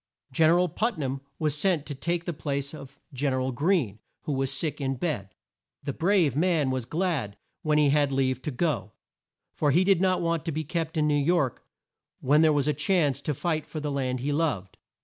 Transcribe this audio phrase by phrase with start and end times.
[0.31, 3.51] Gen er al Put nam was sent to take the place of Gen er al
[3.51, 5.35] Greene who was sick in bed.
[5.83, 8.93] The brave man was glad when he had leave to go,
[9.53, 11.63] for he did not want to be kept in New York
[12.19, 14.79] when there was a chance to fight for the land he loved.